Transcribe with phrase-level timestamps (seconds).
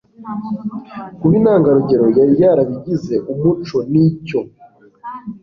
[1.19, 4.39] kuba intangarugero yari yarabigize umuco nicyo